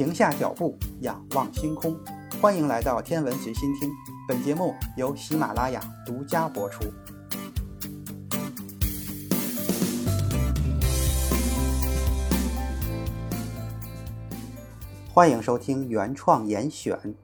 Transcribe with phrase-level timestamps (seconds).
[0.00, 1.94] 停下脚步，仰望星空。
[2.40, 3.90] 欢迎来到天文随心听，
[4.26, 6.86] 本节目由喜马拉雅独家播出。
[15.12, 17.14] 欢迎收听原创严选。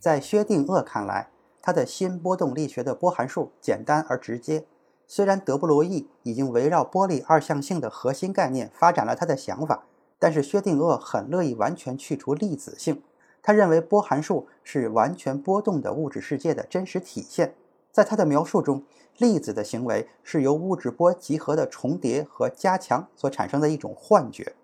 [0.00, 1.28] 在薛定谔看来，
[1.60, 4.64] 他的新波动力学的波函数简单而直接。
[5.06, 9.84] 虽然德布罗意已经围绕波粒二象性的核心概念发展了他的想法，
[10.18, 13.02] 但是薛定谔很乐意完全去除粒子性。
[13.42, 17.54] 他认为波函数是完全波动的物质世界的真实体现。
[17.92, 18.82] 在他的描述中，
[19.18, 24.54] 粒子的行为是由物质波集合的重叠和加强所产生的一种幻觉。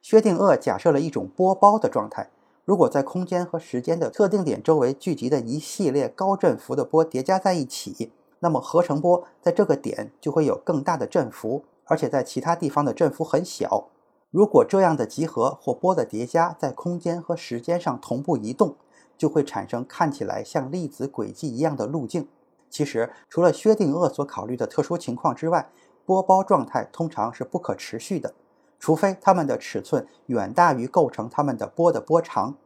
[0.00, 2.30] 薛定谔假设了一种波包的状态：
[2.64, 8.12] 如果在空间和时间的特定点周围聚集的一系列高振幅的波叠加在一起。
[8.40, 13.88] 那么合成波在这个点就会有更大的振幅，而且在其他地方的振幅很小。
[14.34, 18.74] 如果这样的集合或波的叠加在空间和时间上同步移动，
[19.16, 22.26] 就会产生看起来像粒子轨迹一样的路径。
[22.68, 25.70] 其实，除了薛定谔所考虑的特殊情况之外，
[26.04, 28.34] 波包状态通常是不可持续的，
[28.80, 32.56] 除非它们的尺寸远大于构成它们的波的波长。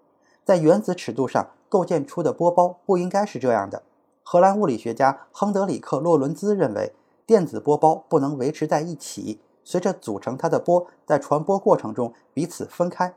[0.46, 3.82] 在原子尺度上构建出的波包不应该是这样的。
[4.22, 6.94] 荷兰物理学家亨德里克·洛伦兹认为，
[7.26, 13.14] 电子波包不能维持在一起，随着组成它的波在传播过程中彼此分开，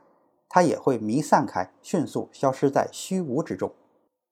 [0.50, 3.72] 它也会弥散开，迅速消失在虚无之中。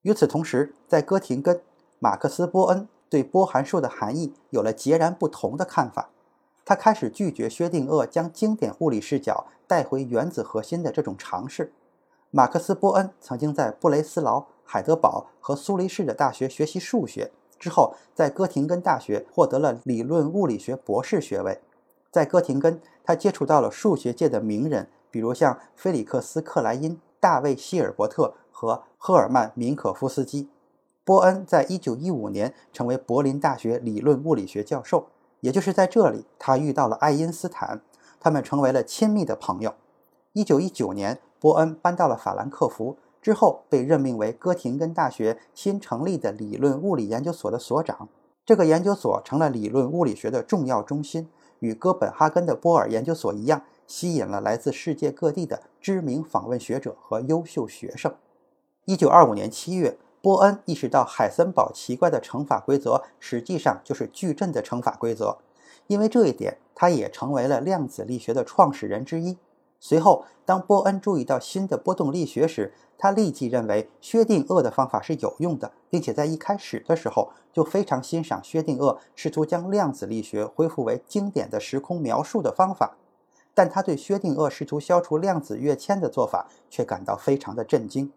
[0.03, 1.63] 与此同时，在哥廷根，
[1.99, 6.11] 马克思·波恩对波函数的含义有了截然不同的看法，
[6.63, 11.73] 他开始拒绝薛定谔将经典物理视角带回原子核心的这种尝试。
[12.31, 14.45] 马克思·波恩曾经在布雷斯劳。
[14.63, 21.61] 海德堡和苏黎世的大学学习数学之后，在哥廷根大学获得了理论物理学博士学位。
[22.11, 30.49] 在哥廷根，他接触到了数学界的名人，比如像菲利克斯·克莱因、大卫·希尔伯特和赫尔曼·明可夫斯基。
[31.05, 35.07] 波恩在1915年成为柏林大学理论物理学教授，
[35.41, 37.81] 也就是在这里，他遇到了爱因斯坦，
[38.21, 39.75] 他们成为了亲密的朋友。
[40.35, 42.97] 1919年，波恩搬到了法兰克福。
[43.23, 48.09] 之后被任命为哥廷根大学新成立的理论物理研究所的所长，
[48.47, 51.29] 这个研究所成了理论物理学的重要中心，
[51.61, 58.15] 与哥本哈根的波尔研究所一样，吸引了来自世界各地的知名访问学者和优秀学生。
[58.85, 65.39] 一九二五年七月，波恩意识到海森堡奇怪的乘法规则实际上就是矩阵的乘法规则，
[65.87, 69.39] 因为这一点，他也成为了量子力学的创始人之一。
[69.83, 82.99] 随后，当波恩注意到新的波动力学时，他立即认为薛定谔的方法是有用的，并且在一开始的时候就非常欣赏薛定谔试图将量子力学恢复为经典的时空描述的方法。
[83.55, 88.13] 但他对薛定谔试图消除量子跃迁的做法却感到非常的震惊。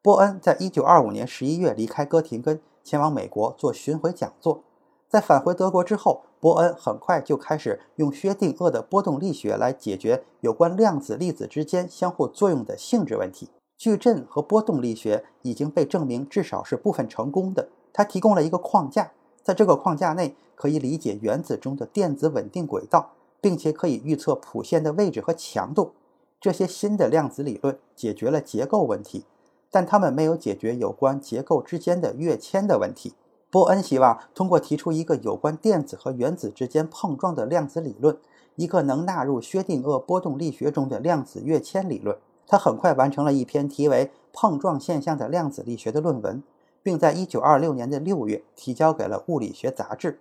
[0.00, 4.62] 波恩在一九二五年十一月离开哥廷根，前往美国做巡回讲座。
[5.08, 13.48] 在返回德国之后，波恩很快就开始用薛定谔的波动力学来解决有关量子粒子之间相互作用的性质问题。
[13.78, 17.68] 矩阵和波动力学已经被证明至少是部分成功的。
[17.92, 25.92] 它提供了一个框架，在这个框架内可以理解原子中的电子稳定轨道，并且可以预测谱线的位置和强度。
[26.40, 29.24] 这些新的量子理论解决了结构问题，
[29.70, 33.14] 但它们没有解决有关结构之间的跃迁的问题。
[33.50, 38.18] 波恩希望通过提出一个有关电子和原子之间碰撞的量子理论，
[38.56, 42.18] 一个能纳入薛定谔波动力学中的量子跃迁理论。
[42.46, 46.42] 他很快完成了一篇题为《碰撞现象的量子力学》的论文，
[46.82, 50.12] 并在1926年的6月提交给了《物理学杂志》。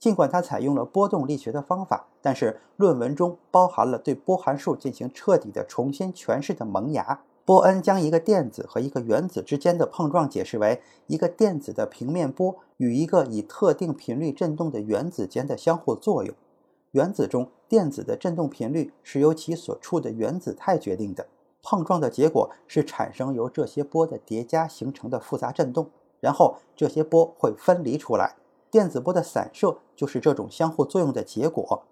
[0.00, 7.20] 尽管他采用了波动力学的方法，但是论文中包含了对波函数进行彻底的重新诠释的萌芽。
[7.44, 16.32] 波恩将一个电子和一个原子之间的碰撞解释为一个电子的平面波与一个以特定频率振动的原子间的相互作用。
[16.92, 21.26] 原子中电子的振动频率是由其所处的原子态决定的。
[21.62, 25.90] 碰撞的结果是产生由这些波的叠加形成的复杂振动，
[26.20, 28.36] 然后这些波会分离出来。
[28.70, 31.84] 电子波的散射就是这种相互作用的结果。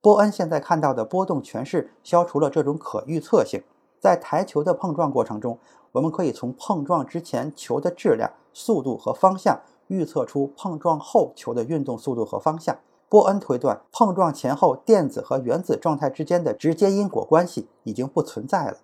[0.00, 3.62] 波恩现在看到的波动诠释消除了这种可预测性。
[4.04, 5.58] 在台球的碰撞过程中，
[5.92, 12.76] 我们可以从碰撞之前球的质量、速度和方向预测出碰撞后球的运动速度和方向。
[13.08, 18.76] 波恩推断，碰撞前后电子和原子状态之间的直接因果关系已经不存在了。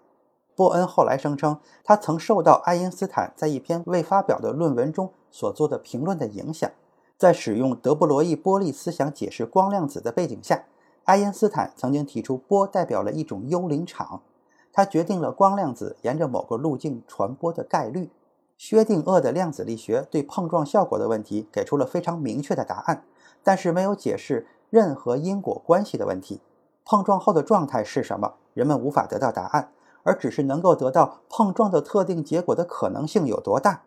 [0.57, 6.71] 波恩后来声称，他曾受到爱因斯坦在一篇未发表的论文中所做的评论的影响。
[7.19, 10.65] 在使用德布罗意波粒思想解释光量子的背景下，
[11.05, 14.23] 爱因斯坦曾经提出波代表了一种幽灵场。
[14.73, 18.11] 它决定了光量子沿着某个路径传播的概率。
[18.57, 23.05] 薛定谔的量子力学对碰撞效果的问题给出了非常明确的答案，
[23.43, 26.43] 但是没有解释任何因果关系的问题。
[26.85, 28.35] 碰撞后的状态是什么？
[28.53, 29.73] 人们无法得到答案，
[30.03, 33.83] 而只是能够得到碰撞的特定结果的可能性有多大。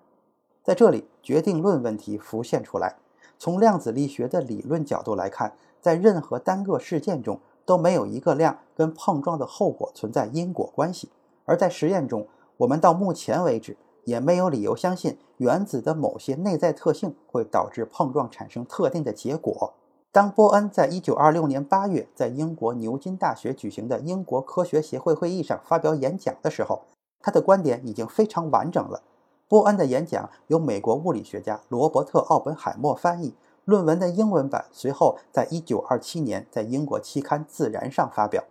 [0.64, 2.96] 在这里，决定论问题浮现出来。
[3.38, 11.10] 从量子力学的理论角度来看，在任何单个事件中都没有一个量跟碰撞的后果存在因果关系。
[11.46, 12.28] 而在实验中，
[12.58, 13.78] 我们到目前为止。
[14.06, 19.76] 也没有理由相信原子的某些内在特性会导致碰撞产生特定的结果。
[20.12, 26.82] 当波恩在1926年8月在英国牛津大学举行的英国科学协会会议上发表演讲的时候，
[27.22, 29.02] 他的观点已经非常完整了。
[29.48, 33.34] 波恩的演讲由美国物理学家罗伯特·奥本海默翻译，
[33.66, 38.44] 论文的英文版随后在1927年在英国期刊《自然》上发表。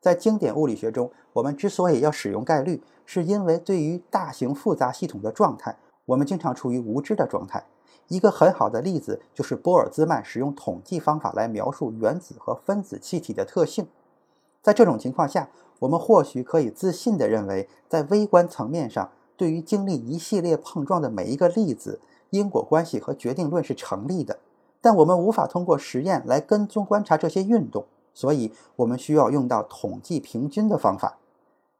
[0.00, 5.76] 在经典物理学中，我们之所以要使用概率，是因为对于大型复杂系统的状态，
[6.06, 7.64] 我们经常处于无知的状态。
[8.08, 13.86] 一个很好的例子就是波尔兹曼使用统计方法来描述原子和分子气体的特性。
[14.62, 15.48] 在这种情况下，
[15.78, 22.00] 我们或许可以自信地认为，在微观层面上，对于经历一系列碰撞的每一个粒子，
[22.30, 24.38] 因果关系和决定论是成立的。
[24.80, 27.84] 但我们无法通过实验来跟踪观察这些运动。
[28.12, 31.18] 所以，我们需要用到统计平均的方法。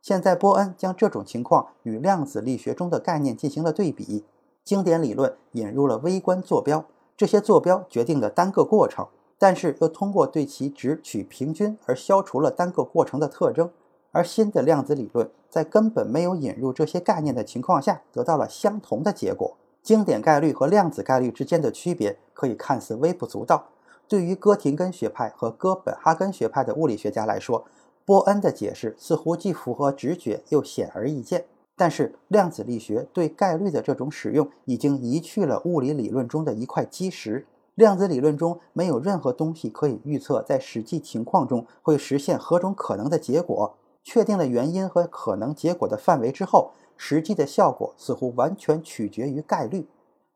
[0.00, 4.24] 现在，波恩将这种情况与量子力学中的概念进行了对比。
[4.62, 6.84] 经典理论引入了微观坐标，
[7.16, 9.08] 这些坐标决定了单个过程，
[9.38, 13.68] 但是又通过对其值取平均而消除了单个过程的特征。
[14.12, 19.56] 而新的量子理论在根本没有引入这些概念的情况下，得到了相同的结果。
[19.82, 23.68] 经典概率和量子概率之间的区别可以看似微不足道。
[24.06, 27.64] 对于哥廷根学派和哥本哈根学派的物理学家来说，
[28.04, 31.44] 波恩的解释似乎既符合直觉又显而易见。
[31.76, 37.46] 但是，量子力学对概率的这种使用已经移去了物理理论中的一块基石。
[37.76, 43.76] 量子理论中没有任何东西可以预测在实际情况中会实现何种可能的结果。
[44.10, 49.86] 确定了原因和可能结果的范围之后，实际的效果似乎完全取决于概率。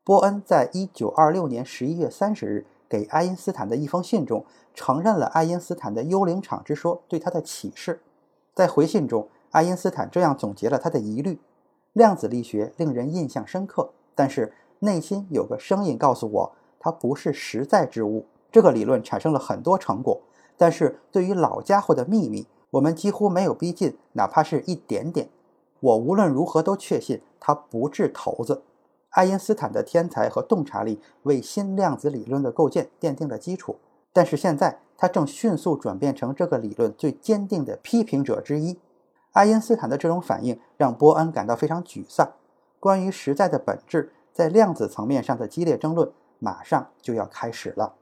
[0.01, 2.65] 波恩在一九二六年十一月三十日。
[2.87, 7.99] 给爱因斯坦的一封信中，承认了爱因斯坦的幽灵场之说对他的启示。
[8.53, 11.39] 在回信中，爱因斯坦这样总结了他的疑虑：
[11.91, 18.27] 量子力学令人印象深刻，但是内心有个声音告诉我，它不是实在之物。
[18.51, 20.21] 这个理论产生了很多成果，
[20.55, 25.29] 但是对于老家伙的秘密，我们几乎没有逼近，哪怕是一点点。
[25.79, 28.63] 我无论如何都确信它不治头子。
[29.11, 33.77] 爱因斯坦的天才和洞察力为新量子理论的构建奠定了基础，
[34.11, 38.77] 但是现在他正迅速转变成这个理论最坚定的批评者之一。
[39.31, 42.33] 爱因斯坦的这种反应让波恩感到非常沮丧。
[42.81, 47.95] 关于实在的本质在量子层面上的激烈争论马上就要开始了。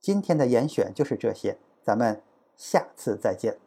[0.00, 2.22] 今天的严选就是这些，咱们
[2.56, 3.58] 下次再见。